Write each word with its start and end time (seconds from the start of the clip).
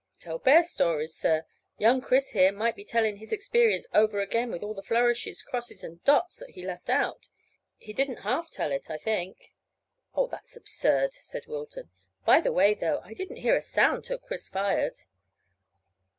"Tell 0.17 0.39
bear 0.39 0.63
stories, 0.63 1.13
sir. 1.13 1.45
Young 1.77 2.01
Chris 2.01 2.29
here 2.31 2.51
might 2.51 2.75
begin 2.75 2.87
by 2.87 2.91
telling 2.91 3.17
his 3.17 3.31
experience 3.31 3.85
over 3.93 4.19
again 4.19 4.49
with 4.49 4.63
all 4.63 4.73
the 4.73 4.81
flourishes, 4.81 5.43
crosses, 5.43 5.83
and 5.83 6.03
dots 6.03 6.37
that 6.37 6.49
he 6.49 6.65
left 6.65 6.89
out. 6.89 7.29
He 7.77 7.93
didn't 7.93 8.21
half 8.25 8.49
tell 8.49 8.71
it, 8.71 8.89
I 8.89 8.97
think." 8.97 9.53
"Oh, 10.15 10.25
that's 10.25 10.57
absurd," 10.57 11.13
said 11.13 11.45
Wilton. 11.45 11.91
"By 12.25 12.41
the 12.41 12.51
way, 12.51 12.73
though, 12.73 13.01
I 13.03 13.13
didn't 13.13 13.37
hear 13.43 13.55
a 13.55 13.61
sound 13.61 14.03
till 14.03 14.17
Chris 14.17 14.49
fired." 14.49 14.97